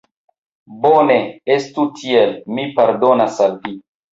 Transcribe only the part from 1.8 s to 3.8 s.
tiel, mi pardonas al vi.